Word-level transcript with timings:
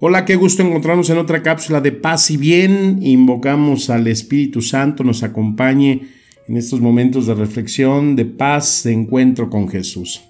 Hola, 0.00 0.24
qué 0.24 0.36
gusto 0.36 0.62
encontrarnos 0.62 1.10
en 1.10 1.18
otra 1.18 1.42
cápsula 1.42 1.80
de 1.80 1.90
paz 1.90 2.30
y 2.30 2.36
bien. 2.36 3.00
Invocamos 3.02 3.90
al 3.90 4.06
Espíritu 4.06 4.62
Santo, 4.62 5.02
nos 5.02 5.24
acompañe 5.24 6.02
en 6.46 6.56
estos 6.56 6.80
momentos 6.80 7.26
de 7.26 7.34
reflexión, 7.34 8.14
de 8.14 8.24
paz, 8.24 8.82
de 8.84 8.92
encuentro 8.92 9.50
con 9.50 9.68
Jesús. 9.68 10.22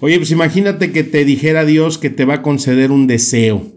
Oye, 0.00 0.18
pues 0.18 0.30
imagínate 0.32 0.92
que 0.92 1.02
te 1.02 1.24
dijera 1.24 1.64
Dios 1.64 1.96
que 1.96 2.10
te 2.10 2.26
va 2.26 2.34
a 2.34 2.42
conceder 2.42 2.90
un 2.90 3.06
deseo. 3.06 3.72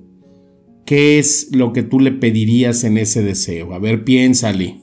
¿Qué 0.86 1.20
es 1.20 1.48
lo 1.54 1.72
que 1.72 1.84
tú 1.84 2.02
le 2.02 2.12
pedirías 2.12 2.84
en 2.84 2.98
ese 2.98 3.24
deseo? 3.24 3.74
A 3.74 3.80
ver, 3.80 4.04
piénsale. 4.04 4.76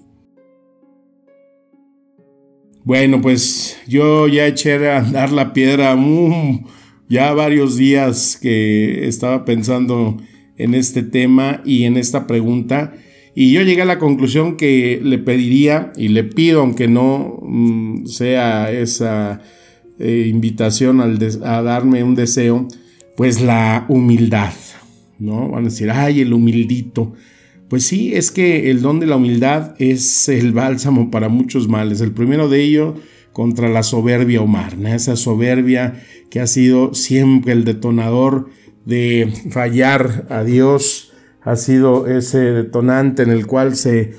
Bueno, 2.83 3.21
pues 3.21 3.77
yo 3.87 4.27
ya 4.27 4.47
eché 4.47 4.89
a 4.89 5.01
andar 5.01 5.33
la 5.33 5.53
piedra 5.53 5.95
mm, 5.97 6.65
ya 7.11 7.35
varios 7.35 7.77
días 7.77 8.39
que 8.41 9.07
estaba 9.07 9.45
pensando 9.45 10.17
en 10.63 10.75
este 10.75 11.03
tema 11.03 11.63
y 11.65 11.85
en 11.85 11.97
esta 11.97 12.27
pregunta. 12.27 12.95
Y 13.35 13.53
yo 13.53 13.63
llegué 13.63 13.83
a 13.83 13.87
la 13.87 13.99
conclusión 13.99 14.57
que 14.57 15.01
le 15.03 15.19
pediría 15.19 15.93
y 15.97 16.09
le 16.09 16.25
pido, 16.25 16.61
aunque 16.61 16.89
no 16.89 17.39
mm, 17.43 18.07
sea 18.07 18.71
esa 18.73 19.41
eh, 19.99 20.27
invitación 20.29 21.01
al 21.01 21.19
a 21.45 21.63
darme 21.63 22.03
un 22.03 22.15
deseo, 22.15 22.67
pues 23.17 23.41
la 23.41 23.87
humildad, 23.89 24.53
¿no? 25.19 25.49
Van 25.49 25.63
a 25.63 25.69
decir, 25.69 25.91
ay, 25.91 26.21
el 26.21 26.33
humildito. 26.33 27.13
Pues 27.69 27.85
sí, 27.85 28.15
es 28.15 28.31
que 28.33 28.71
el 28.71 28.83
don 28.83 28.99
de 28.99 29.07
la 29.07 29.17
humildad 29.17 29.75
es 29.79 30.29
el 30.29 30.53
bálsamo 30.53 31.11
para 31.11 31.29
muchos 31.29 31.69
males. 31.69 32.01
El 32.01 32.13
primero 32.13 32.49
de 32.49 32.63
ellos 32.63 32.95
contra 33.33 33.69
la 33.69 33.85
soberbia 33.85 34.41
humana, 34.41 34.95
esa 34.95 35.17
soberbia 35.17 36.03
que 36.31 36.41
ha 36.41 36.47
sido 36.47 36.95
siempre 36.95 37.53
el 37.53 37.65
detonador 37.65 38.51
de 38.85 39.33
fallar 39.51 40.27
a 40.31 40.45
Dios, 40.45 41.13
ha 41.43 41.57
sido 41.57 42.07
ese 42.07 42.39
detonante 42.39 43.23
en 43.23 43.31
el 43.31 43.47
cual 43.47 43.77
se 43.77 44.13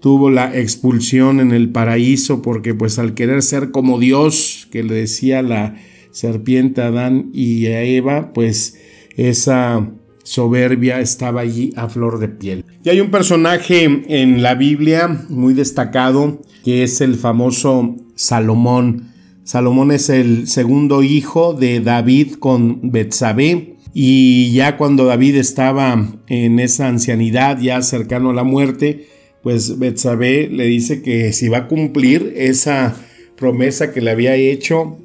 tuvo 0.00 0.30
la 0.30 0.56
expulsión 0.56 1.40
en 1.40 1.52
el 1.52 1.70
paraíso 1.70 2.40
porque 2.42 2.74
pues 2.74 2.98
al 2.98 3.14
querer 3.14 3.42
ser 3.42 3.70
como 3.70 3.98
Dios, 3.98 4.68
que 4.70 4.82
le 4.82 4.94
decía 4.94 5.42
la 5.42 5.76
serpiente 6.12 6.82
a 6.82 6.86
Adán 6.86 7.30
y 7.32 7.66
a 7.66 7.82
Eva, 7.82 8.32
pues 8.32 8.78
esa 9.16 9.90
soberbia 10.22 11.00
estaba 11.00 11.40
allí 11.40 11.72
a 11.76 11.88
flor 11.88 12.18
de 12.18 12.28
piel. 12.28 12.64
Y 12.84 12.90
hay 12.90 13.00
un 13.00 13.10
personaje 13.10 13.84
en 14.08 14.42
la 14.42 14.54
Biblia 14.54 15.26
muy 15.28 15.54
destacado 15.54 16.42
que 16.64 16.82
es 16.82 17.00
el 17.00 17.16
famoso 17.16 17.96
Salomón. 18.14 19.08
Salomón 19.44 19.90
es 19.90 20.10
el 20.10 20.46
segundo 20.46 21.02
hijo 21.02 21.54
de 21.54 21.80
David 21.80 22.34
con 22.34 22.90
Betsabé 22.90 23.77
y 23.94 24.52
ya 24.52 24.76
cuando 24.76 25.04
David 25.04 25.36
estaba 25.36 26.06
en 26.26 26.60
esa 26.60 26.88
ancianidad, 26.88 27.60
ya 27.60 27.82
cercano 27.82 28.30
a 28.30 28.34
la 28.34 28.44
muerte, 28.44 29.06
pues 29.42 29.78
Betsabé 29.78 30.48
le 30.48 30.66
dice 30.66 31.02
que 31.02 31.32
si 31.32 31.48
va 31.48 31.58
a 31.58 31.68
cumplir 31.68 32.34
esa 32.36 32.96
promesa 33.36 33.92
que 33.92 34.00
le 34.00 34.10
había 34.10 34.34
hecho 34.34 34.98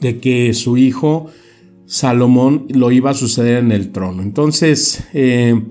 de 0.00 0.18
que 0.18 0.54
su 0.54 0.76
hijo 0.76 1.30
Salomón 1.86 2.66
lo 2.70 2.90
iba 2.92 3.10
a 3.10 3.14
suceder 3.14 3.58
en 3.58 3.72
el 3.72 3.92
trono. 3.92 4.22
Entonces, 4.22 5.04
eh, 5.12 5.62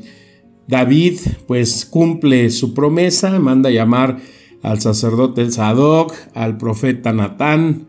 David 0.68 1.20
pues 1.48 1.86
cumple 1.86 2.50
su 2.50 2.74
promesa, 2.74 3.40
manda 3.40 3.70
llamar 3.70 4.20
al 4.62 4.80
sacerdote 4.80 5.50
Sadoc, 5.52 6.14
al 6.34 6.58
profeta 6.58 7.12
Natán, 7.14 7.88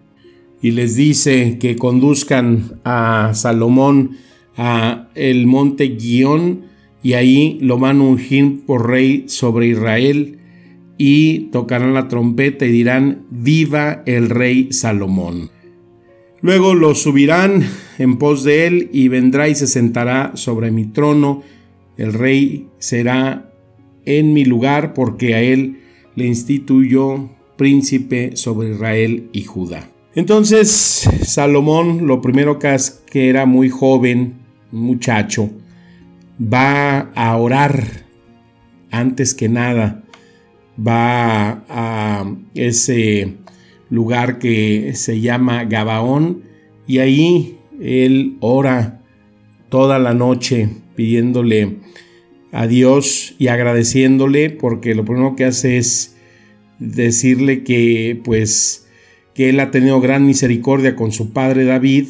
y 0.61 0.71
les 0.71 0.97
dice 0.97 1.59
que 1.59 1.77
conduzcan 1.77 2.81
a 2.85 3.33
Salomón 3.35 4.17
a 4.57 5.09
el 5.15 5.47
monte 5.47 5.89
Guión, 5.89 6.67
y 7.03 7.15
ahí 7.15 7.59
lo 7.61 7.79
van 7.79 8.01
a 8.01 8.05
ungir 8.05 8.65
por 8.67 8.89
rey 8.89 9.25
sobre 9.29 9.69
Israel, 9.69 10.39
y 10.97 11.51
tocarán 11.51 11.95
la 11.95 12.09
trompeta 12.09 12.67
y 12.67 12.73
dirán, 12.73 13.25
viva 13.31 14.03
el 14.07 14.31
rey 14.31 14.73
Salomón. 14.73 15.51
Luego 16.41 16.75
lo 16.75 16.95
subirán 16.95 17.67
en 17.99 18.19
pos 18.19 18.45
de 18.45 18.67
él 18.67 18.91
y 18.93 19.09
vendrá 19.09 19.49
y 19.49 19.55
se 19.55 19.67
sentará 19.67 20.33
sobre 20.35 20.71
mi 20.71 20.85
trono. 20.85 21.43
El 21.97 22.13
rey 22.13 22.69
será 22.79 23.51
en 24.05 24.35
mi 24.35 24.45
lugar 24.45 24.93
porque 24.93 25.35
a 25.35 25.41
él 25.41 25.79
le 26.17 26.27
instituyó 26.27 27.31
príncipe 27.57 28.37
sobre 28.37 28.73
Israel 28.73 29.31
y 29.33 29.45
Judá. 29.45 29.89
Entonces 30.15 31.09
Salomón, 31.23 32.07
lo 32.07 32.21
primero 32.21 32.59
que, 32.59 32.77
que 33.11 33.31
era 33.31 33.47
muy 33.47 33.71
joven, 33.71 34.44
muchacho, 34.75 35.51
va 36.41 37.11
a 37.15 37.37
orar 37.37 38.05
antes 38.91 39.35
que 39.35 39.49
nada, 39.49 40.03
va 40.79 41.65
a 41.69 42.25
ese 42.55 43.35
lugar 43.91 44.39
que 44.39 44.93
se 44.95 45.21
llama 45.21 45.65
Gabaón 45.65 46.43
y 46.87 46.99
ahí 46.99 47.59
él 47.81 48.37
ora 48.41 49.01
toda 49.69 49.99
la 49.99 50.15
noche 50.15 50.69
pidiéndole 50.97 51.79
a 52.53 52.67
Dios 52.67 53.35
y 53.39 53.49
agradeciéndole 53.49 54.51
porque 54.51 54.95
lo 54.95 55.05
primero 55.05 55.37
que 55.37 55.45
hace 55.45 55.77
es 55.77 56.17
decirle 56.79 57.65
que 57.65 58.21
pues 58.25 58.87
que 59.35 59.49
él 59.49 59.61
ha 59.61 59.71
tenido 59.71 60.01
gran 60.01 60.27
misericordia 60.27 60.95
con 60.95 61.11
su 61.13 61.33
padre 61.33 61.65
David 61.65 62.07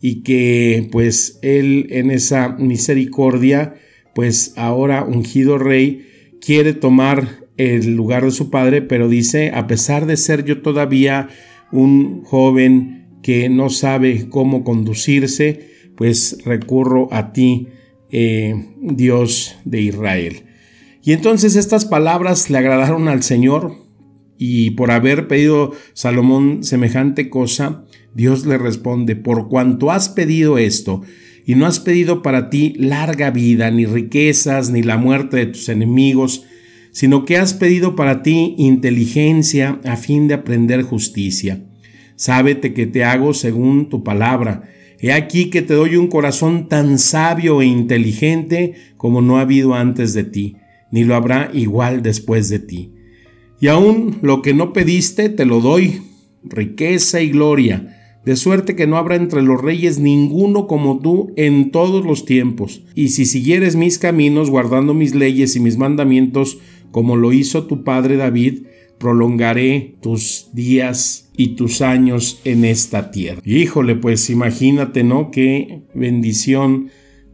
y 0.00 0.22
que 0.22 0.88
pues 0.90 1.38
él 1.42 1.86
en 1.90 2.10
esa 2.10 2.50
misericordia 2.50 3.74
pues 4.14 4.54
ahora 4.56 5.04
ungido 5.04 5.58
rey 5.58 6.06
quiere 6.40 6.72
tomar 6.72 7.40
el 7.56 7.94
lugar 7.94 8.24
de 8.24 8.30
su 8.30 8.50
padre 8.50 8.82
pero 8.82 9.08
dice 9.08 9.50
a 9.54 9.66
pesar 9.66 10.06
de 10.06 10.16
ser 10.16 10.44
yo 10.44 10.62
todavía 10.62 11.28
un 11.72 12.24
joven 12.24 13.08
que 13.22 13.48
no 13.48 13.70
sabe 13.70 14.28
cómo 14.28 14.64
conducirse 14.64 15.68
pues 15.96 16.38
recurro 16.44 17.08
a 17.12 17.32
ti 17.32 17.68
eh, 18.10 18.54
Dios 18.80 19.56
de 19.64 19.82
Israel. 19.82 20.44
Y 21.02 21.12
entonces 21.12 21.56
estas 21.56 21.84
palabras 21.84 22.50
le 22.50 22.58
agradaron 22.58 23.08
al 23.08 23.22
Señor 23.22 23.76
y 24.38 24.70
por 24.70 24.90
haber 24.90 25.28
pedido 25.28 25.72
Salomón 25.92 26.64
semejante 26.64 27.30
cosa, 27.30 27.84
Dios 28.14 28.46
le 28.46 28.58
responde, 28.58 29.16
por 29.16 29.48
cuanto 29.48 29.90
has 29.90 30.08
pedido 30.08 30.58
esto, 30.58 31.02
y 31.46 31.54
no 31.54 31.66
has 31.66 31.80
pedido 31.80 32.22
para 32.22 32.50
ti 32.50 32.74
larga 32.76 33.30
vida, 33.30 33.70
ni 33.70 33.86
riquezas, 33.86 34.70
ni 34.70 34.82
la 34.82 34.96
muerte 34.96 35.38
de 35.38 35.46
tus 35.46 35.68
enemigos, 35.68 36.44
sino 36.92 37.24
que 37.24 37.36
has 37.36 37.54
pedido 37.54 37.96
para 37.96 38.22
ti 38.22 38.54
inteligencia 38.58 39.80
a 39.84 39.96
fin 39.96 40.28
de 40.28 40.34
aprender 40.34 40.82
justicia. 40.82 41.64
Sábete 42.16 42.74
que 42.74 42.86
te 42.86 43.04
hago 43.04 43.32
según 43.32 43.88
tu 43.88 44.04
palabra, 44.04 44.68
He 45.02 45.12
aquí 45.12 45.48
que 45.48 45.62
te 45.62 45.72
doy 45.72 45.96
un 45.96 46.08
corazón 46.08 46.68
tan 46.68 46.98
sabio 46.98 47.62
e 47.62 47.66
inteligente 47.66 48.74
como 48.98 49.22
no 49.22 49.38
ha 49.38 49.42
habido 49.42 49.74
antes 49.74 50.12
de 50.12 50.24
ti, 50.24 50.56
ni 50.92 51.04
lo 51.04 51.14
habrá 51.14 51.50
igual 51.54 52.02
después 52.02 52.50
de 52.50 52.58
ti. 52.58 52.92
Y 53.60 53.68
aún 53.68 54.18
lo 54.20 54.42
que 54.42 54.52
no 54.52 54.74
pediste 54.74 55.30
te 55.30 55.46
lo 55.46 55.60
doy, 55.60 56.02
riqueza 56.42 57.22
y 57.22 57.30
gloria, 57.30 57.99
de 58.30 58.36
suerte 58.36 58.76
que 58.76 58.86
no 58.86 58.96
habrá 58.96 59.16
entre 59.16 59.42
los 59.42 59.60
reyes 59.60 59.98
ninguno 59.98 60.68
como 60.68 61.00
tú 61.00 61.32
en 61.34 61.72
todos 61.72 62.06
los 62.06 62.24
tiempos. 62.24 62.84
Y 62.94 63.08
si 63.08 63.26
siguieres 63.26 63.74
mis 63.74 63.98
caminos, 63.98 64.50
guardando 64.50 64.94
mis 64.94 65.16
leyes 65.16 65.56
y 65.56 65.60
mis 65.60 65.76
mandamientos, 65.76 66.60
como 66.92 67.16
lo 67.16 67.32
hizo 67.32 67.66
tu 67.66 67.82
padre 67.82 68.14
David, 68.14 68.66
prolongaré 68.98 69.96
tus 70.00 70.50
días 70.52 71.32
y 71.36 71.56
tus 71.56 71.82
años 71.82 72.40
en 72.44 72.64
esta 72.64 73.10
tierra. 73.10 73.42
Híjole, 73.44 73.96
pues 73.96 74.30
imagínate, 74.30 75.02
¿no? 75.02 75.32
Qué 75.32 75.82
bendición 75.92 76.90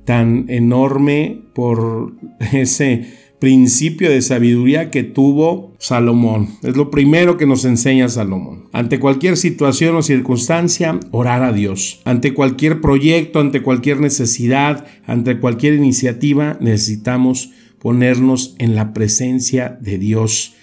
tan 0.07 0.47
enorme 0.49 1.43
por 1.55 2.15
ese 2.55 3.05
principio 3.39 4.11
de 4.11 4.23
sabiduría 4.23 4.91
que 4.91 5.03
tuvo 5.03 5.75
Salomón. 5.79 6.49
Es 6.63 6.77
lo 6.77 6.91
primero 6.91 7.37
que 7.37 7.47
nos 7.47 7.65
enseña 7.65 8.09
Salomón. 8.09 8.69
Ante 8.73 8.99
cualquier 8.99 9.37
situación 9.37 9.97
o 9.97 10.03
circunstancia, 10.03 10.99
orar 11.11 11.43
a 11.43 11.53
Dios. 11.53 12.01
Ante 12.05 12.35
cualquier 12.35 12.81
proyecto, 12.81 13.41
ante 13.41 13.63
cualquier 13.63 14.01
necesidad, 14.01 14.87
ante 15.07 15.39
cualquier 15.39 15.75
iniciativa, 15.75 16.57
necesitamos 16.61 17.51
ponernos 17.79 18.57
en 18.59 18.75
la 18.75 18.93
presencia 18.93 19.79
de 19.81 19.99
Dios. 19.99 20.55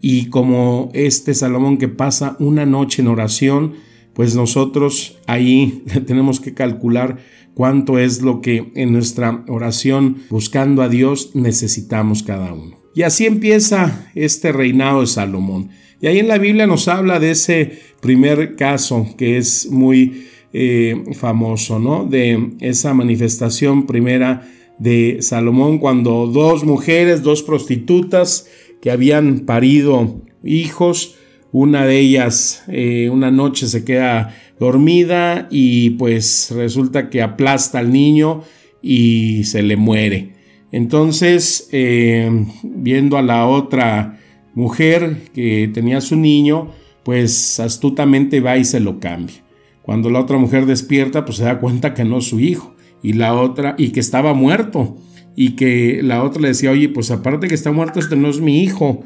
Y 0.00 0.26
como 0.26 0.90
este 0.94 1.34
Salomón 1.34 1.78
que 1.78 1.88
pasa 1.88 2.36
una 2.40 2.66
noche 2.66 3.02
en 3.02 3.08
oración, 3.08 3.74
pues 4.14 4.34
nosotros 4.34 5.18
ahí 5.26 5.84
tenemos 6.06 6.40
que 6.40 6.54
calcular 6.54 7.18
cuánto 7.54 7.98
es 7.98 8.22
lo 8.22 8.40
que 8.40 8.72
en 8.74 8.92
nuestra 8.92 9.44
oración 9.48 10.18
buscando 10.30 10.82
a 10.82 10.88
Dios 10.88 11.32
necesitamos 11.34 12.22
cada 12.22 12.52
uno. 12.52 12.78
Y 12.94 13.02
así 13.02 13.26
empieza 13.26 14.10
este 14.14 14.52
reinado 14.52 15.00
de 15.00 15.06
Salomón. 15.06 15.70
Y 16.00 16.08
ahí 16.08 16.18
en 16.18 16.28
la 16.28 16.38
Biblia 16.38 16.66
nos 16.66 16.88
habla 16.88 17.20
de 17.20 17.30
ese 17.30 17.78
primer 18.00 18.56
caso 18.56 19.06
que 19.16 19.38
es 19.38 19.70
muy 19.70 20.26
eh, 20.52 21.04
famoso, 21.14 21.78
¿no? 21.78 22.04
De 22.04 22.54
esa 22.60 22.92
manifestación 22.92 23.86
primera 23.86 24.46
de 24.78 25.18
Salomón 25.20 25.78
cuando 25.78 26.26
dos 26.26 26.64
mujeres, 26.64 27.22
dos 27.22 27.42
prostitutas 27.42 28.48
que 28.82 28.90
habían 28.90 29.40
parido 29.40 30.22
hijos, 30.42 31.16
una 31.52 31.86
de 31.86 31.98
ellas 32.00 32.64
eh, 32.68 33.08
una 33.10 33.30
noche 33.30 33.66
se 33.66 33.84
queda 33.84 34.34
dormida 34.62 35.48
y 35.50 35.90
pues 35.90 36.52
resulta 36.54 37.10
que 37.10 37.20
aplasta 37.20 37.80
al 37.80 37.92
niño 37.92 38.42
y 38.80 39.44
se 39.44 39.62
le 39.62 39.76
muere. 39.76 40.34
Entonces, 40.70 41.68
eh, 41.72 42.30
viendo 42.62 43.18
a 43.18 43.22
la 43.22 43.46
otra 43.46 44.20
mujer 44.54 45.18
que 45.34 45.68
tenía 45.74 46.00
su 46.00 46.16
niño, 46.16 46.70
pues 47.02 47.58
astutamente 47.58 48.40
va 48.40 48.56
y 48.56 48.64
se 48.64 48.80
lo 48.80 49.00
cambia. 49.00 49.42
Cuando 49.82 50.10
la 50.10 50.20
otra 50.20 50.38
mujer 50.38 50.66
despierta, 50.66 51.24
pues 51.24 51.38
se 51.38 51.44
da 51.44 51.58
cuenta 51.58 51.92
que 51.92 52.04
no 52.04 52.18
es 52.18 52.26
su 52.26 52.38
hijo 52.38 52.74
y 53.02 53.14
la 53.14 53.34
otra 53.34 53.74
y 53.76 53.90
que 53.90 54.00
estaba 54.00 54.32
muerto 54.32 54.96
y 55.34 55.56
que 55.56 56.00
la 56.02 56.22
otra 56.22 56.40
le 56.40 56.48
decía, 56.48 56.70
oye, 56.70 56.88
pues 56.88 57.10
aparte 57.10 57.48
que 57.48 57.54
está 57.54 57.72
muerto, 57.72 57.98
este 57.98 58.14
no 58.14 58.28
es 58.28 58.40
mi 58.40 58.62
hijo. 58.62 59.02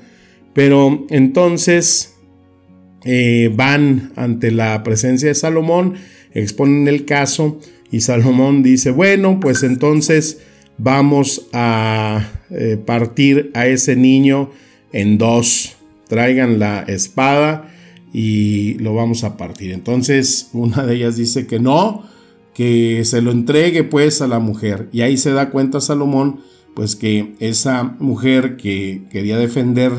Pero 0.53 1.07
entonces 1.09 2.16
eh, 3.09 3.53
van 3.55 4.11
ante 4.17 4.51
la 4.51 4.83
presencia 4.83 5.29
de 5.29 5.37
Salomón, 5.37 5.95
exponen 6.35 6.89
el 6.89 7.05
caso 7.05 7.61
y 7.93 8.01
Salomón 8.01 8.65
dice, 8.65 8.91
bueno, 8.91 9.39
pues 9.39 9.63
entonces 9.63 10.41
vamos 10.77 11.47
a 11.53 12.33
eh, 12.51 12.77
partir 12.85 13.53
a 13.55 13.69
ese 13.69 13.95
niño 13.95 14.51
en 14.93 15.19
dos, 15.19 15.77
traigan 16.09 16.59
la 16.59 16.81
espada 16.81 17.73
y 18.13 18.75
lo 18.81 18.93
vamos 18.93 19.23
a 19.23 19.37
partir. 19.37 19.71
Entonces 19.71 20.51
una 20.53 20.85
de 20.85 20.97
ellas 20.97 21.17
dice 21.17 21.47
que 21.47 21.61
no, 21.61 22.03
que 22.55 23.05
se 23.05 23.23
lo 23.23 23.31
entregue 23.31 23.85
pues 23.85 24.21
a 24.21 24.27
la 24.27 24.41
mujer. 24.41 24.89
Y 24.93 25.03
ahí 25.03 25.17
se 25.17 25.31
da 25.31 25.51
cuenta 25.51 25.81
Salomón 25.81 26.41
pues 26.75 26.97
que 26.97 27.35
esa 27.39 27.85
mujer 28.01 28.57
que 28.57 29.03
quería 29.11 29.39
defender 29.39 29.93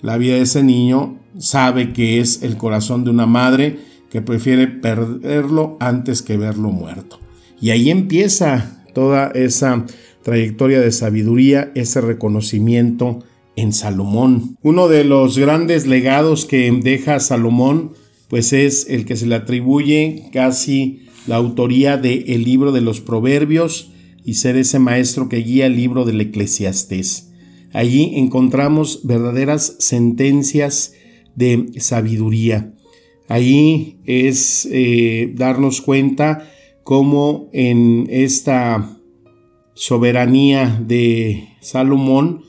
la 0.00 0.16
vida 0.16 0.36
de 0.36 0.42
ese 0.42 0.62
niño 0.62 1.18
sabe 1.38 1.92
que 1.92 2.20
es 2.20 2.42
el 2.42 2.56
corazón 2.56 3.04
de 3.04 3.10
una 3.10 3.26
madre 3.26 3.78
que 4.10 4.22
prefiere 4.22 4.66
perderlo 4.66 5.76
antes 5.80 6.22
que 6.22 6.36
verlo 6.36 6.70
muerto. 6.70 7.20
Y 7.60 7.70
ahí 7.70 7.90
empieza 7.90 8.84
toda 8.94 9.30
esa 9.34 9.84
trayectoria 10.22 10.80
de 10.80 10.92
sabiduría, 10.92 11.70
ese 11.74 12.00
reconocimiento 12.00 13.20
en 13.56 13.72
Salomón. 13.72 14.56
Uno 14.62 14.88
de 14.88 15.04
los 15.04 15.38
grandes 15.38 15.86
legados 15.86 16.44
que 16.44 16.70
deja 16.82 17.20
Salomón, 17.20 17.92
pues 18.28 18.52
es 18.52 18.86
el 18.88 19.04
que 19.04 19.16
se 19.16 19.26
le 19.26 19.34
atribuye 19.34 20.28
casi 20.32 21.06
la 21.26 21.36
autoría 21.36 21.96
del 21.96 22.24
el 22.28 22.44
libro 22.44 22.72
de 22.72 22.80
los 22.80 23.00
Proverbios 23.00 23.92
y 24.24 24.34
ser 24.34 24.56
ese 24.56 24.78
maestro 24.78 25.28
que 25.28 25.38
guía 25.38 25.66
el 25.66 25.76
libro 25.76 26.04
del 26.04 26.20
Eclesiastés. 26.20 27.30
Allí 27.72 28.12
encontramos 28.14 29.00
verdaderas 29.04 29.76
sentencias 29.78 30.94
de 31.36 31.68
sabiduría. 31.78 32.74
Allí 33.28 33.98
es 34.04 34.68
eh, 34.70 35.32
darnos 35.34 35.80
cuenta 35.80 36.48
cómo 36.82 37.48
en 37.52 38.06
esta 38.10 38.98
soberanía 39.74 40.82
de 40.84 41.48
Salomón, 41.60 42.42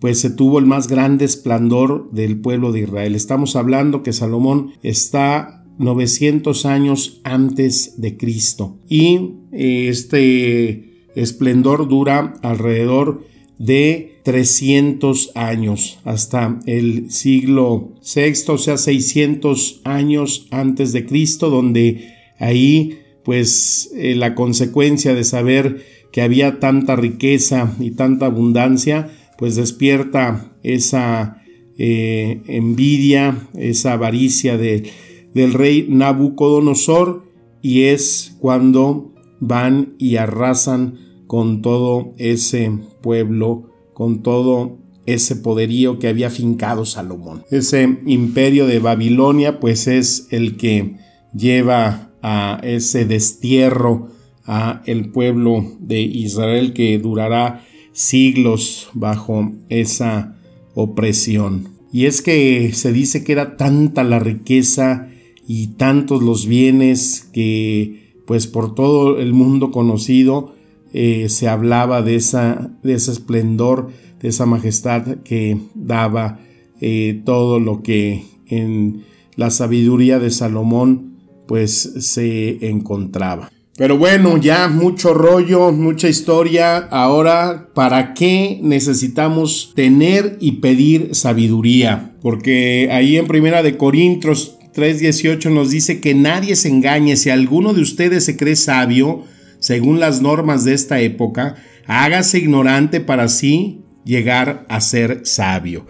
pues 0.00 0.20
se 0.20 0.30
tuvo 0.30 0.58
el 0.58 0.66
más 0.66 0.88
grande 0.88 1.24
esplendor 1.24 2.10
del 2.10 2.40
pueblo 2.40 2.72
de 2.72 2.80
Israel. 2.80 3.14
Estamos 3.14 3.56
hablando 3.56 4.02
que 4.02 4.12
Salomón 4.12 4.72
está 4.82 5.64
900 5.78 6.66
años 6.66 7.20
antes 7.24 8.00
de 8.00 8.16
Cristo 8.16 8.78
y 8.88 9.34
eh, 9.52 9.88
este 9.88 11.08
esplendor 11.14 11.88
dura 11.88 12.34
alrededor 12.42 13.24
de 13.58 14.20
300 14.24 15.32
años 15.34 15.98
hasta 16.04 16.60
el 16.66 17.10
siglo 17.10 17.94
VI, 18.02 18.32
o 18.48 18.58
sea, 18.58 18.76
600 18.76 19.82
años 19.84 20.46
antes 20.50 20.92
de 20.92 21.06
Cristo, 21.06 21.50
donde 21.50 22.12
ahí 22.38 22.98
pues 23.24 23.90
eh, 23.94 24.14
la 24.14 24.34
consecuencia 24.34 25.14
de 25.14 25.24
saber 25.24 25.84
que 26.12 26.22
había 26.22 26.60
tanta 26.60 26.94
riqueza 26.94 27.74
y 27.80 27.92
tanta 27.92 28.26
abundancia, 28.26 29.10
pues 29.38 29.56
despierta 29.56 30.52
esa 30.62 31.42
eh, 31.76 32.42
envidia, 32.46 33.48
esa 33.54 33.94
avaricia 33.94 34.56
de, 34.56 34.90
del 35.34 35.52
rey 35.52 35.86
Nabucodonosor 35.88 37.24
y 37.62 37.84
es 37.84 38.36
cuando 38.38 39.12
van 39.40 39.94
y 39.98 40.16
arrasan 40.16 40.98
con 41.26 41.62
todo 41.62 42.14
ese 42.18 42.70
pueblo, 43.02 43.70
con 43.92 44.22
todo 44.22 44.78
ese 45.06 45.36
poderío 45.36 45.98
que 45.98 46.08
había 46.08 46.30
fincado 46.30 46.84
Salomón. 46.84 47.44
Ese 47.50 47.98
imperio 48.06 48.66
de 48.66 48.78
Babilonia 48.78 49.60
pues 49.60 49.86
es 49.86 50.28
el 50.30 50.56
que 50.56 50.96
lleva 51.34 52.10
a 52.22 52.60
ese 52.62 53.04
destierro 53.04 54.08
a 54.46 54.82
el 54.86 55.10
pueblo 55.10 55.64
de 55.78 56.00
Israel 56.02 56.72
que 56.72 56.98
durará 56.98 57.64
siglos 57.92 58.88
bajo 58.94 59.52
esa 59.68 60.36
opresión. 60.74 61.68
Y 61.92 62.06
es 62.06 62.22
que 62.22 62.72
se 62.72 62.92
dice 62.92 63.24
que 63.24 63.32
era 63.32 63.56
tanta 63.56 64.02
la 64.04 64.18
riqueza 64.18 65.08
y 65.46 65.68
tantos 65.68 66.22
los 66.22 66.46
bienes 66.46 67.28
que 67.32 68.14
pues 68.26 68.46
por 68.46 68.74
todo 68.74 69.18
el 69.20 69.32
mundo 69.32 69.70
conocido 69.70 70.54
eh, 70.96 71.28
se 71.28 71.48
hablaba 71.48 72.02
de, 72.02 72.14
esa, 72.14 72.70
de 72.84 72.94
ese 72.94 73.10
esplendor, 73.10 73.90
de 74.20 74.28
esa 74.28 74.46
majestad 74.46 75.18
que 75.24 75.58
daba 75.74 76.38
eh, 76.80 77.20
todo 77.24 77.58
lo 77.58 77.82
que 77.82 78.22
en 78.46 79.02
la 79.34 79.50
sabiduría 79.50 80.20
de 80.20 80.30
Salomón 80.30 81.16
pues 81.48 81.72
se 81.98 82.68
encontraba. 82.68 83.50
Pero 83.76 83.98
bueno, 83.98 84.36
ya 84.36 84.68
mucho 84.68 85.14
rollo, 85.14 85.72
mucha 85.72 86.08
historia. 86.08 86.76
Ahora, 86.76 87.70
¿para 87.74 88.14
qué 88.14 88.60
necesitamos 88.62 89.72
tener 89.74 90.38
y 90.40 90.60
pedir 90.60 91.16
sabiduría? 91.16 92.14
Porque 92.22 92.88
ahí 92.92 93.16
en 93.16 93.26
Primera 93.26 93.64
de 93.64 93.76
Corintios 93.76 94.58
3:18 94.74 95.50
nos 95.50 95.70
dice 95.70 96.00
que 96.00 96.14
nadie 96.14 96.54
se 96.54 96.68
engañe 96.68 97.16
si 97.16 97.30
alguno 97.30 97.74
de 97.74 97.82
ustedes 97.82 98.24
se 98.24 98.36
cree 98.36 98.54
sabio, 98.54 99.24
según 99.64 99.98
las 99.98 100.20
normas 100.20 100.62
de 100.66 100.74
esta 100.74 101.00
época, 101.00 101.54
hágase 101.86 102.36
ignorante 102.36 103.00
para 103.00 103.22
así 103.22 103.80
llegar 104.04 104.66
a 104.68 104.82
ser 104.82 105.22
sabio. 105.24 105.86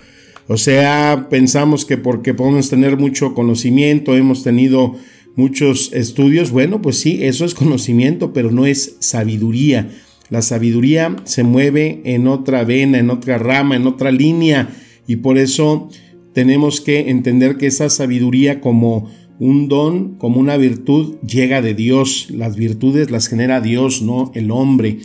O 0.47 0.57
sea, 0.59 1.27
pensamos 1.29 1.85
que 1.85 1.97
porque 1.97 2.35
podemos 2.35 2.71
tener 2.71 2.97
mucho 2.97 3.35
conocimiento, 3.35 4.17
hemos 4.17 4.45
tenido 4.45 4.95
muchos 5.35 5.93
estudios, 5.93 6.53
bueno, 6.53 6.83
pues 6.83 6.99
sí, 6.99 7.25
eso 7.25 7.45
es 7.45 7.55
conocimiento, 7.55 8.33
pero 8.33 8.53
no 8.53 8.65
es 8.65 8.95
sabiduría. 9.01 9.91
La 10.31 10.41
sabiduría 10.41 11.17
se 11.25 11.43
mueve 11.43 12.01
en 12.05 12.29
otra 12.29 12.63
vena, 12.63 13.01
en 13.01 13.11
otra 13.11 13.39
rama, 13.39 13.75
en 13.75 13.89
otra 13.89 14.13
línea, 14.13 14.69
y 15.09 15.17
por 15.17 15.37
eso 15.37 15.91
tenemos 16.33 16.81
que 16.81 17.11
entender 17.11 17.57
que 17.57 17.67
esa 17.67 17.91
sabiduría 17.91 18.61
como 18.61 19.11
un 19.39 19.69
don, 19.69 20.15
como 20.15 20.41
una 20.41 20.57
virtud, 20.57 21.17
llega 21.27 21.63
de 21.63 21.75
Dios. 21.75 22.29
Las 22.31 22.57
virtudes 22.57 23.11
las 23.11 23.29
genera 23.29 23.61
Dios, 23.61 24.03
no 24.03 24.31
el 24.35 24.51
hombre. 24.51 24.99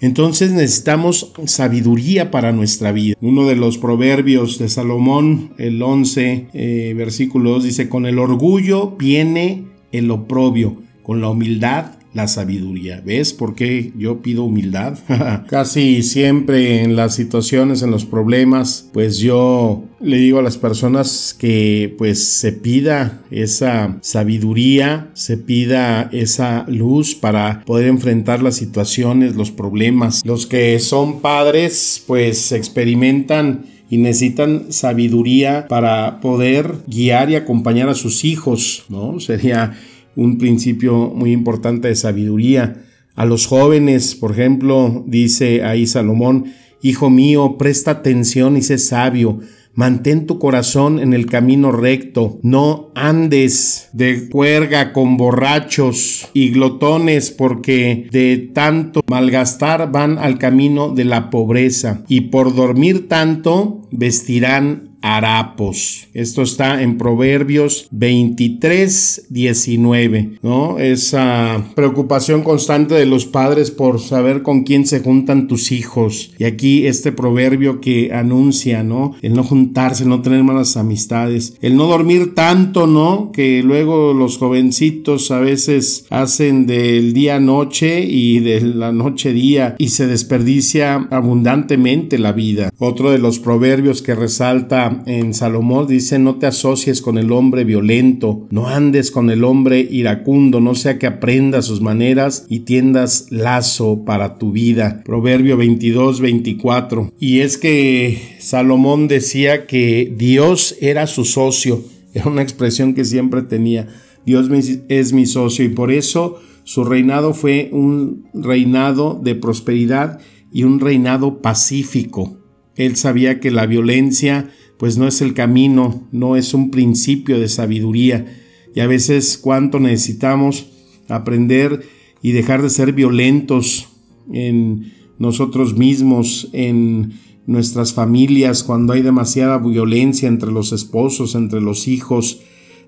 Entonces 0.00 0.52
necesitamos 0.52 1.32
sabiduría 1.46 2.30
para 2.30 2.52
nuestra 2.52 2.92
vida. 2.92 3.16
Uno 3.20 3.46
de 3.46 3.56
los 3.56 3.78
proverbios 3.78 4.58
de 4.58 4.68
Salomón, 4.68 5.50
el 5.58 5.82
11, 5.82 6.48
eh, 6.52 6.94
versículo 6.96 7.50
2, 7.50 7.64
dice, 7.64 7.88
con 7.88 8.06
el 8.06 8.18
orgullo 8.18 8.94
viene 8.96 9.64
el 9.90 10.10
oprobio, 10.10 10.76
con 11.02 11.20
la 11.20 11.28
humildad 11.28 11.97
la 12.14 12.26
sabiduría. 12.26 13.02
¿Ves 13.04 13.32
por 13.32 13.54
qué 13.54 13.92
yo 13.96 14.20
pido 14.20 14.44
humildad? 14.44 14.98
Casi 15.48 16.02
siempre 16.02 16.82
en 16.82 16.96
las 16.96 17.14
situaciones, 17.14 17.82
en 17.82 17.90
los 17.90 18.04
problemas, 18.04 18.88
pues 18.92 19.18
yo 19.18 19.84
le 20.00 20.16
digo 20.18 20.38
a 20.38 20.42
las 20.42 20.58
personas 20.58 21.34
que 21.38 21.94
pues 21.98 22.24
se 22.24 22.52
pida 22.52 23.22
esa 23.30 23.98
sabiduría, 24.00 25.10
se 25.14 25.36
pida 25.36 26.08
esa 26.12 26.64
luz 26.68 27.14
para 27.14 27.62
poder 27.64 27.88
enfrentar 27.88 28.42
las 28.42 28.56
situaciones, 28.56 29.36
los 29.36 29.50
problemas. 29.50 30.24
Los 30.24 30.46
que 30.46 30.78
son 30.78 31.20
padres 31.20 32.02
pues 32.06 32.52
experimentan 32.52 33.66
y 33.90 33.98
necesitan 33.98 34.70
sabiduría 34.70 35.66
para 35.68 36.20
poder 36.20 36.74
guiar 36.86 37.30
y 37.30 37.36
acompañar 37.36 37.88
a 37.88 37.94
sus 37.94 38.24
hijos, 38.24 38.84
¿no? 38.88 39.18
Sería 39.18 39.78
un 40.18 40.36
principio 40.36 41.12
muy 41.14 41.30
importante 41.30 41.86
de 41.86 41.94
sabiduría. 41.94 42.84
A 43.14 43.24
los 43.24 43.46
jóvenes, 43.46 44.16
por 44.16 44.32
ejemplo, 44.32 45.04
dice 45.06 45.62
ahí 45.62 45.86
Salomón, 45.86 46.46
Hijo 46.82 47.08
mío, 47.08 47.56
presta 47.56 47.92
atención 47.92 48.56
y 48.56 48.62
sé 48.62 48.78
sabio, 48.78 49.40
Mantén 49.78 50.26
tu 50.26 50.40
corazón 50.40 50.98
en 50.98 51.14
el 51.14 51.26
camino 51.26 51.70
recto. 51.70 52.40
No 52.42 52.90
andes 52.96 53.90
de 53.92 54.28
cuerga 54.28 54.92
con 54.92 55.16
borrachos 55.16 56.26
y 56.34 56.50
glotones 56.50 57.30
porque 57.30 58.08
de 58.10 58.50
tanto 58.52 59.02
malgastar 59.06 59.92
van 59.92 60.18
al 60.18 60.36
camino 60.36 60.90
de 60.90 61.04
la 61.04 61.30
pobreza 61.30 62.02
y 62.08 62.22
por 62.22 62.56
dormir 62.56 63.06
tanto 63.06 63.86
vestirán 63.92 64.87
harapos. 65.02 66.08
Esto 66.14 66.42
está 66.42 66.82
en 66.82 66.98
Proverbios 66.98 67.88
23, 67.90 69.26
19, 69.28 70.38
¿no? 70.42 70.78
Esa 70.78 71.64
preocupación 71.74 72.42
constante 72.42 72.94
de 72.94 73.06
los 73.06 73.26
padres 73.26 73.70
por 73.70 74.00
saber 74.00 74.42
con 74.42 74.62
quién 74.62 74.86
se 74.86 75.00
juntan 75.00 75.48
tus 75.48 75.72
hijos. 75.72 76.32
Y 76.38 76.44
aquí 76.44 76.86
este 76.86 77.12
proverbio 77.12 77.80
que 77.80 78.12
anuncia, 78.12 78.82
¿no? 78.82 79.14
El 79.22 79.34
no 79.34 79.44
juntarse, 79.44 80.02
el 80.02 80.08
no 80.08 80.22
tener 80.22 80.42
malas 80.42 80.76
amistades, 80.76 81.56
el 81.60 81.76
no 81.76 81.86
dormir 81.86 82.34
tanto, 82.34 82.86
¿no? 82.86 83.30
Que 83.32 83.62
luego 83.62 84.14
los 84.14 84.38
jovencitos 84.38 85.30
a 85.30 85.38
veces 85.38 86.06
hacen 86.10 86.66
del 86.66 87.12
día 87.12 87.40
noche 87.40 88.04
y 88.04 88.40
de 88.40 88.60
la 88.60 88.92
noche 88.92 89.32
día 89.32 89.76
y 89.78 89.88
se 89.88 90.06
desperdicia 90.06 91.08
abundantemente 91.10 92.18
la 92.18 92.32
vida. 92.32 92.70
Otro 92.78 93.10
de 93.10 93.18
los 93.18 93.38
proverbios 93.38 94.02
que 94.02 94.14
resalta 94.14 94.87
en 95.06 95.34
Salomón 95.34 95.86
dice, 95.86 96.18
no 96.18 96.36
te 96.36 96.46
asocies 96.46 97.02
con 97.02 97.18
el 97.18 97.32
hombre 97.32 97.64
violento, 97.64 98.46
no 98.50 98.68
andes 98.68 99.10
con 99.10 99.30
el 99.30 99.44
hombre 99.44 99.86
iracundo, 99.90 100.60
no 100.60 100.74
sea 100.74 100.98
que 100.98 101.06
aprendas 101.06 101.66
sus 101.66 101.80
maneras 101.80 102.46
y 102.48 102.60
tiendas 102.60 103.26
lazo 103.30 104.04
para 104.04 104.38
tu 104.38 104.52
vida. 104.52 105.02
Proverbio 105.04 105.56
22, 105.56 106.20
24. 106.20 107.12
Y 107.18 107.40
es 107.40 107.58
que 107.58 108.36
Salomón 108.38 109.08
decía 109.08 109.66
que 109.66 110.12
Dios 110.16 110.76
era 110.80 111.06
su 111.06 111.24
socio, 111.24 111.82
era 112.14 112.28
una 112.28 112.42
expresión 112.42 112.94
que 112.94 113.04
siempre 113.04 113.42
tenía. 113.42 113.88
Dios 114.24 114.48
es 114.88 115.12
mi 115.12 115.26
socio 115.26 115.64
y 115.64 115.68
por 115.68 115.90
eso 115.90 116.40
su 116.64 116.84
reinado 116.84 117.32
fue 117.32 117.70
un 117.72 118.26
reinado 118.34 119.18
de 119.22 119.34
prosperidad 119.34 120.20
y 120.52 120.64
un 120.64 120.80
reinado 120.80 121.40
pacífico. 121.40 122.38
Él 122.76 122.96
sabía 122.96 123.40
que 123.40 123.50
la 123.50 123.66
violencia 123.66 124.50
pues 124.78 124.96
no 124.96 125.06
es 125.06 125.20
el 125.20 125.34
camino, 125.34 126.06
no 126.12 126.36
es 126.36 126.54
un 126.54 126.70
principio 126.70 127.38
de 127.38 127.48
sabiduría. 127.48 128.26
Y 128.74 128.80
a 128.80 128.86
veces 128.86 129.38
cuánto 129.38 129.80
necesitamos 129.80 130.68
aprender 131.08 131.82
y 132.22 132.32
dejar 132.32 132.62
de 132.62 132.70
ser 132.70 132.92
violentos 132.92 133.88
en 134.32 134.92
nosotros 135.18 135.76
mismos, 135.76 136.48
en 136.52 137.14
nuestras 137.46 137.92
familias, 137.92 138.62
cuando 138.62 138.92
hay 138.92 139.02
demasiada 139.02 139.58
violencia 139.58 140.28
entre 140.28 140.52
los 140.52 140.72
esposos, 140.72 141.34
entre 141.34 141.60
los 141.60 141.88
hijos. 141.88 142.40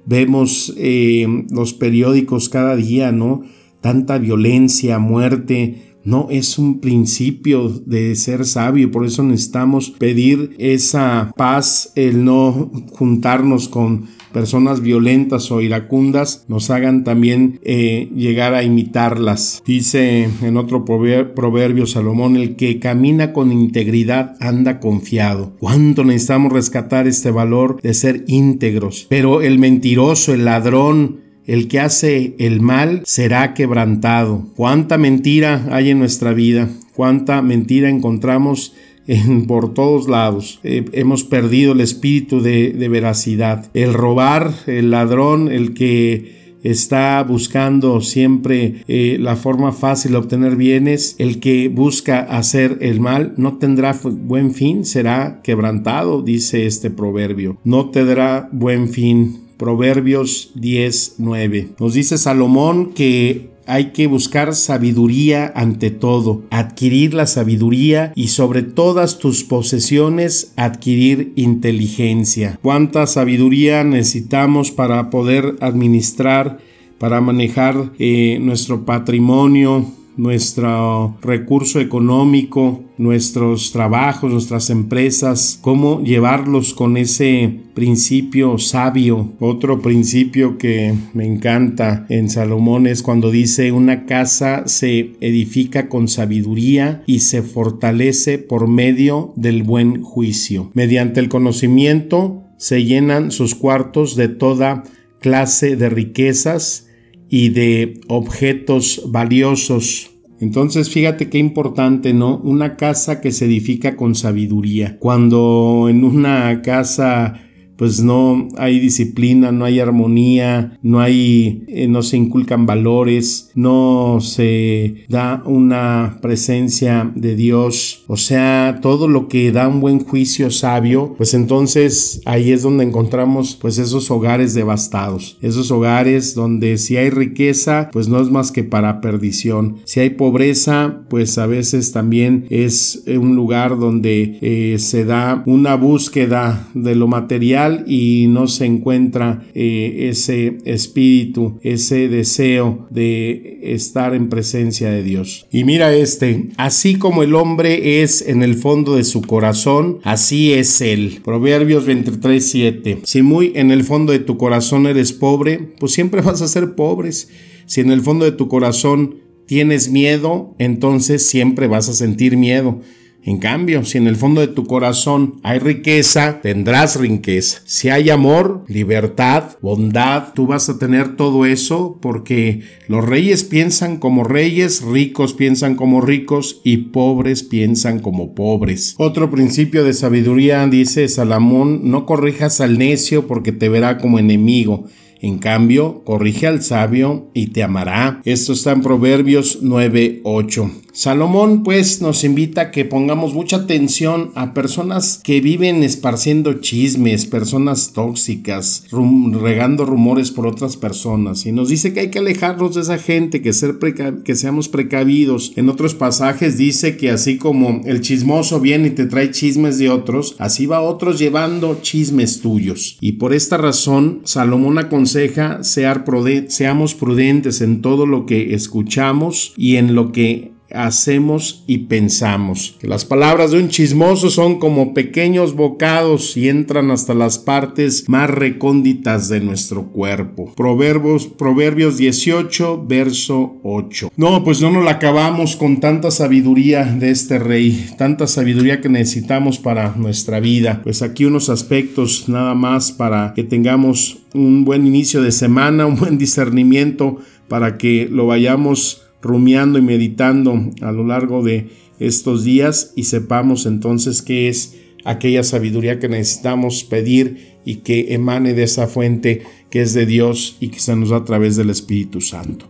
Vemos 0.07 0.75
eh, 0.77 1.27
los 1.51 1.75
periódicos 1.75 2.49
cada 2.49 2.77
día, 2.77 3.11
¿no? 3.11 3.43
Tanta 3.81 4.19
violencia, 4.19 4.99
muerte, 4.99 5.90
no 6.05 6.29
es 6.31 6.59
un 6.59 6.81
principio 6.81 7.69
de 7.69 8.15
ser 8.17 8.47
sabio, 8.47 8.91
por 8.91 9.05
eso 9.05 9.23
necesitamos 9.23 9.91
pedir 9.91 10.55
esa 10.59 11.33
paz, 11.37 11.93
el 11.95 12.25
no 12.25 12.71
juntarnos 12.93 13.69
con 13.69 14.09
personas 14.33 14.81
violentas 14.81 15.51
o 15.51 15.61
iracundas 15.61 16.45
nos 16.49 16.71
hagan 16.71 17.05
también 17.05 17.61
eh, 17.63 18.11
llegar 18.15 18.55
a 18.55 18.63
imitarlas. 18.63 19.63
Dice 19.67 20.29
en 20.43 20.57
otro 20.57 20.85
proverbio 20.85 21.87
Salomón, 21.87 22.37
el 22.37 22.57
que 22.57 22.79
camina 22.79 23.33
con 23.33 23.53
integridad 23.53 24.37
anda 24.41 24.81
confiado. 24.81 25.53
¿Cuánto 25.59 26.05
necesitamos 26.05 26.53
rescatar 26.53 27.07
este 27.07 27.31
valor 27.31 27.81
de 27.83 27.95
ser 27.95 28.25
íntegros? 28.27 29.07
Pero 29.09 29.43
el 29.43 29.59
mentiroso, 29.59 30.33
el 30.33 30.45
ladrón, 30.45 31.30
el 31.47 31.69
que 31.69 31.81
hace 31.81 32.35
el 32.39 32.61
mal 32.61 33.03
será 33.05 33.55
quebrantado. 33.55 34.47
Cuánta 34.57 34.99
mentira 34.99 35.67
hay 35.71 35.91
en 35.91 35.99
nuestra 35.99 36.33
vida, 36.33 36.69
cuánta 36.95 37.43
mentira 37.43 37.89
encontramos 37.89 38.75
en, 39.07 39.47
por 39.47 39.75
todos 39.75 40.09
lados. 40.09 40.61
Eh, 40.63 40.85
hemos 40.93 41.25
perdido 41.25 41.73
el 41.73 41.81
espíritu 41.81 42.41
de, 42.41 42.89
veracidad. 42.89 43.71
El 43.75 43.95
robar, 43.95 44.53
el 44.67 44.91
ladrón, 44.91 45.51
el 45.51 45.75
que 45.75 46.41
está 46.63 47.23
buscando 47.23 48.01
siempre 48.03 48.85
eh, 48.87 49.17
la 49.19 49.35
forma 49.37 49.73
fácil 49.73 50.13
de 50.13 50.19
obtener 50.19 50.57
bienes, 50.57 51.17
el 51.19 51.41
que 51.41 51.69
busca 51.69 52.21
hacer 52.21 52.79
el 52.83 53.01
mal 53.01 53.33
no 53.37 53.57
tendrá 53.57 53.99
buen 54.03 54.53
fin, 54.53 54.85
será 54.85 55.41
quebrantado, 55.43 56.23
dice 56.23 56.67
este 56.67 56.91
proverbio. 56.91 57.59
No 57.65 57.91
tendrá 57.91 58.49
buen 58.53 58.89
fin. 58.91 59.50
Proverbios 59.61 60.53
10:9. 60.55 61.73
Nos 61.79 61.93
dice 61.93 62.17
Salomón 62.17 62.95
que 62.95 63.51
hay 63.67 63.91
que 63.93 64.07
buscar 64.07 64.55
sabiduría 64.55 65.53
ante 65.55 65.91
todo, 65.91 66.45
adquirir 66.49 67.13
la 67.13 67.27
sabiduría 67.27 68.15
y 68.17 68.29
sobre 68.29 68.63
todas 68.63 69.19
tus 69.19 69.45
posesiones 69.45 70.55
adquirir 70.57 71.35
inteligencia. 71.37 72.59
¿Cuánta 72.63 73.07
sabiduría 73.07 73.85
necesitamos 73.85 74.71
para 74.71 75.11
poder 75.11 75.57
administrar, 75.61 76.57
para 76.97 77.21
manejar 77.21 77.93
eh, 77.99 78.39
nuestro 78.41 78.87
patrimonio, 78.87 79.93
nuestro 80.21 81.17
recurso 81.23 81.81
económico, 81.81 82.85
nuestros 82.99 83.73
trabajos, 83.73 84.31
nuestras 84.31 84.69
empresas, 84.69 85.59
cómo 85.63 86.03
llevarlos 86.03 86.75
con 86.75 86.99
ese 86.99 87.61
principio 87.75 88.59
sabio. 88.59 89.33
Otro 89.41 89.81
principio 89.81 90.59
que 90.59 90.95
me 91.15 91.25
encanta 91.27 92.05
en 92.11 92.29
Salomón 92.29 92.87
es 92.87 93.03
cuando 93.03 93.31
dice 93.31 93.73
una 93.73 94.05
casa 94.05 94.65
se 94.67 95.13
edifica 95.23 95.89
con 95.89 96.07
sabiduría 96.07 97.03
y 97.07 97.21
se 97.21 97.41
fortalece 97.43 98.37
por 98.37 98.69
medio 98.69 99.33
del 99.37 99.63
buen 99.63 100.03
juicio. 100.03 100.71
Mediante 100.75 101.21
el 101.21 101.31
conocimiento 101.31 102.43
se 102.59 102.85
llenan 102.85 103.31
sus 103.31 103.55
cuartos 103.55 104.17
de 104.17 104.29
toda 104.29 104.83
clase 105.21 105.77
de 105.77 105.89
riquezas 105.89 106.89
y 107.31 107.51
de 107.51 108.01
objetos 108.09 109.05
valiosos. 109.07 110.10
Entonces, 110.41 110.89
fíjate 110.89 111.29
qué 111.29 111.39
importante, 111.39 112.15
¿no? 112.15 112.39
Una 112.39 112.77
casa 112.77 113.21
que 113.21 113.31
se 113.31 113.45
edifica 113.45 113.97
con 113.97 114.15
sabiduría. 114.15 114.99
Cuando 114.99 115.87
en 115.91 116.03
una 116.03 116.63
casa 116.63 117.50
pues 117.81 118.03
no 118.03 118.47
hay 118.59 118.79
disciplina, 118.79 119.53
no 119.53 119.65
hay 119.65 119.81
armonía, 119.81 120.79
no 120.83 121.01
hay, 121.01 121.65
eh, 121.67 121.89
no 121.89 122.03
se 122.03 122.19
inculcan 122.19 122.67
valores, 122.67 123.51
no 123.55 124.19
se 124.21 125.07
da 125.09 125.43
una 125.47 126.19
presencia 126.21 127.11
de 127.15 127.35
Dios, 127.37 128.05
o 128.07 128.19
sea, 128.19 128.81
todo 128.83 129.09
lo 129.09 129.29
que 129.29 129.51
da 129.51 129.67
un 129.67 129.81
buen 129.81 130.05
juicio 130.05 130.51
sabio, 130.51 131.15
pues 131.17 131.33
entonces 131.33 132.21
ahí 132.27 132.53
es 132.53 132.61
donde 132.61 132.85
encontramos 132.85 133.57
pues 133.59 133.79
esos 133.79 134.11
hogares 134.11 134.53
devastados, 134.53 135.39
esos 135.41 135.71
hogares 135.71 136.35
donde 136.35 136.77
si 136.77 136.99
hay 136.99 137.09
riqueza, 137.09 137.89
pues 137.95 138.09
no 138.09 138.21
es 138.21 138.31
más 138.31 138.53
que 138.53 138.63
para 138.63 139.01
perdición, 139.01 139.77
si 139.85 140.01
hay 140.01 140.11
pobreza, 140.11 141.01
pues 141.09 141.39
a 141.39 141.47
veces 141.47 141.93
también 141.93 142.45
es 142.51 143.05
un 143.07 143.37
lugar 143.37 143.79
donde 143.79 144.39
eh, 144.43 144.77
se 144.79 145.07
da 145.07 145.43
una 145.47 145.77
búsqueda 145.77 146.69
de 146.75 146.95
lo 146.95 147.07
material, 147.07 147.70
y 147.87 148.27
no 148.29 148.49
se 148.49 148.67
encuentra 148.67 149.45
eh, 149.55 150.09
ese 150.11 150.59
espíritu, 150.65 151.59
ese 151.63 152.09
deseo 152.09 152.87
de 152.91 153.61
estar 153.63 154.15
en 154.15 154.29
presencia 154.29 154.91
de 154.91 155.03
Dios. 155.03 155.47
Y 155.51 155.65
mira 155.65 155.95
este, 155.95 156.51
así 156.57 156.97
como 156.97 157.23
el 157.23 157.35
hombre 157.35 158.03
es 158.03 158.23
en 158.27 158.43
el 158.43 158.55
fondo 158.55 158.97
de 158.97 159.05
su 159.05 159.23
corazón, 159.23 159.99
así 160.05 160.53
es 160.53 160.81
él. 160.81 161.21
Proverbios 161.25 161.87
23, 161.87 162.45
7. 162.45 162.99
Si 163.05 163.23
muy 163.23 163.53
en 163.55 163.71
el 163.71 163.85
fondo 163.85 164.13
de 164.13 164.19
tu 164.21 164.37
corazón 164.37 164.87
eres 164.87 165.13
pobre, 165.13 165.59
pues 165.79 165.93
siempre 165.93 166.21
vas 166.23 166.43
a 166.43 166.49
ser 166.49 166.75
pobres. 166.75 167.29
Si 167.67 167.81
en 167.81 167.91
el 167.91 168.01
fondo 168.01 168.25
de 168.25 168.33
tu 168.33 168.49
corazón 168.49 169.17
tienes 169.47 169.91
miedo, 169.91 170.55
entonces 170.59 171.27
siempre 171.27 171.67
vas 171.67 171.89
a 171.89 171.95
sentir 171.95 172.37
miedo. 172.37 172.81
En 173.23 173.39
cambio, 173.39 173.85
si 173.85 173.99
en 173.99 174.07
el 174.07 174.17
fondo 174.17 174.41
de 174.41 174.49
tu 174.49 174.67
corazón 174.67 175.41
hay 175.43 175.59
riqueza, 175.59 176.41
tendrás 176.41 176.99
riqueza. 176.99 177.61
Si 177.67 177.91
hay 177.91 178.09
amor, 178.09 178.65
libertad, 178.67 179.57
bondad, 179.61 180.33
tú 180.35 180.47
vas 180.47 180.69
a 180.71 180.79
tener 180.79 181.17
todo 181.17 181.45
eso 181.45 181.99
porque 182.01 182.63
los 182.89 183.05
reyes 183.05 183.45
piensan 183.45 183.99
como 183.99 184.25
reyes, 184.25 184.83
ricos 184.83 185.35
piensan 185.35 185.75
como 185.75 186.01
ricos 186.01 186.61
y 186.65 186.79
pobres 186.79 187.43
piensan 187.43 188.01
como 188.01 188.35
pobres. 188.35 188.95
Otro 188.97 189.31
principio 189.31 189.85
de 189.85 189.93
sabiduría 189.93 190.67
dice 190.67 191.07
Salomón, 191.09 191.91
no 191.91 192.07
corrijas 192.07 192.61
al 192.61 192.79
necio 192.79 193.27
porque 193.27 193.53
te 193.53 193.69
verá 193.69 193.99
como 193.99 194.19
enemigo 194.19 194.87
en 195.23 195.39
cambio, 195.39 196.03
corrige 196.05 196.47
al 196.47 196.63
sabio 196.63 197.31
y 197.35 197.49
te 197.49 197.63
amará. 197.63 198.23
Esto 198.25 198.55
está 198.55 198.73
en 198.73 198.81
Proverbios 198.81 199.63
9:8. 199.63 200.71
Salomón 201.01 201.63
pues 201.63 202.03
nos 202.03 202.25
invita 202.25 202.61
a 202.61 202.71
que 202.71 202.85
pongamos 202.85 203.33
mucha 203.33 203.57
atención 203.57 204.33
a 204.35 204.53
personas 204.53 205.19
que 205.25 205.41
viven 205.41 205.83
esparciendo 205.83 206.61
chismes, 206.61 207.25
personas 207.25 207.95
tóxicas, 207.95 208.85
regando 209.33 209.87
rumores 209.87 210.31
por 210.31 210.47
otras 210.47 210.77
personas. 210.77 211.47
Y 211.47 211.53
nos 211.53 211.71
dice 211.71 211.95
que 211.95 212.01
hay 212.01 212.11
que 212.11 212.19
alejarnos 212.19 212.75
de 212.75 212.83
esa 212.83 212.99
gente, 212.99 213.41
que, 213.41 213.55
ser 213.55 213.79
que 213.79 214.35
seamos 214.35 214.69
precavidos. 214.69 215.55
En 215.57 215.71
otros 215.71 215.95
pasajes 215.95 216.59
dice 216.59 216.99
que 216.99 217.11
así 217.11 217.39
como 217.39 217.81
el 217.87 218.03
chismoso 218.03 218.61
viene 218.61 218.89
y 218.89 218.91
te 218.91 219.07
trae 219.07 219.31
chismes 219.31 219.79
de 219.79 219.89
otros, 219.89 220.37
así 220.39 220.67
va 220.67 220.83
otros 220.83 221.19
llevando 221.19 221.79
chismes 221.81 222.43
tuyos. 222.43 222.99
Y 223.01 223.13
por 223.13 223.33
esta 223.33 223.57
razón, 223.57 224.21
Salomón 224.25 224.77
aconseja 224.77 225.65
seamos 225.65 226.95
prudentes 226.95 227.63
en 227.63 227.81
todo 227.81 228.05
lo 228.05 228.27
que 228.27 228.53
escuchamos 228.55 229.55
y 229.57 229.77
en 229.77 229.95
lo 229.95 230.13
que 230.13 230.60
hacemos 230.75 231.65
y 231.67 231.79
pensamos. 231.79 232.77
Que 232.81 232.87
las 232.87 233.05
palabras 233.05 233.51
de 233.51 233.59
un 233.59 233.69
chismoso 233.69 234.31
son 234.31 234.59
como 234.59 234.95
pequeños 234.95 235.55
bocados 235.55 236.37
y 236.37 236.49
entran 236.49 236.91
hasta 236.91 237.15
las 237.15 237.39
partes 237.39 238.05
más 238.09 238.31
recónditas 238.31 239.29
de 239.29 239.41
nuestro 239.41 239.89
cuerpo. 239.89 240.53
Proverbios, 240.57 241.27
Proverbios 241.27 241.97
18, 241.97 242.85
verso 242.87 243.59
8. 243.63 244.13
No, 244.17 244.45
pues 244.45 244.61
no 244.61 244.71
nos 244.71 244.85
la 244.85 244.93
acabamos 244.93 245.57
con 245.57 245.81
tanta 245.81 246.11
sabiduría 246.11 246.85
de 246.85 247.11
este 247.11 247.39
rey, 247.39 247.91
tanta 247.99 248.27
sabiduría 248.27 248.81
que 248.81 248.89
necesitamos 248.89 249.59
para 249.59 249.95
nuestra 249.97 250.41
vida. 250.41 250.81
Pues 250.83 251.03
aquí 251.03 251.25
unos 251.25 251.49
aspectos 251.49 252.29
nada 252.29 252.55
más 252.55 252.93
para 252.93 253.35
que 253.35 253.45
tengamos 253.45 254.19
un 254.35 254.65
buen 254.65 254.87
inicio 254.87 255.23
de 255.23 255.33
semana, 255.33 255.87
un 255.87 255.97
buen 255.97 256.19
discernimiento 256.19 257.19
para 257.49 257.79
que 257.79 258.09
lo 258.11 258.27
vayamos 258.27 259.10
rumiando 259.23 259.79
y 259.79 259.83
meditando 259.83 260.71
a 260.81 260.93
lo 260.93 261.05
largo 261.07 261.43
de 261.43 261.69
estos 261.99 262.45
días 262.45 262.93
y 262.97 263.05
sepamos 263.05 263.67
entonces 263.67 264.23
qué 264.23 264.49
es 264.49 264.77
aquella 265.05 265.43
sabiduría 265.43 265.99
que 265.99 266.09
necesitamos 266.09 266.85
pedir 266.85 267.59
y 267.65 267.77
que 267.77 268.15
emane 268.15 268.55
de 268.55 268.65
esa 268.65 268.87
fuente 268.87 269.43
que 269.71 269.83
es 269.83 269.95
de 269.95 270.07
Dios 270.07 270.57
y 270.61 270.69
que 270.69 270.81
se 270.81 270.97
nos 270.97 271.11
da 271.11 271.19
a 271.19 271.25
través 271.25 271.57
del 271.57 271.71
Espíritu 271.71 272.21
Santo. 272.21 272.67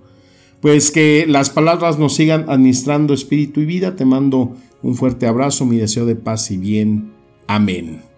Pues 0.61 0.91
que 0.91 1.27
las 1.27 1.49
palabras 1.49 1.99
nos 1.99 2.15
sigan 2.15 2.45
administrando 2.49 3.15
espíritu 3.15 3.61
y 3.61 3.65
vida. 3.65 3.97
Te 3.97 4.05
mando 4.05 4.57
un 4.83 4.95
fuerte 4.95 5.27
abrazo, 5.27 5.65
mi 5.65 5.79
deseo 5.79 6.05
de 6.05 6.17
paz 6.17 6.51
y 6.51 6.59
bien. 6.59 7.13
Amén. 7.47 8.10